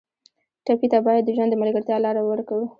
ټپي 0.65 0.87
ته 0.93 0.97
باید 1.05 1.23
د 1.25 1.29
ژوند 1.35 1.49
د 1.51 1.55
ملګرتیا 1.61 1.97
لاره 2.05 2.21
ورکړو. 2.25 2.65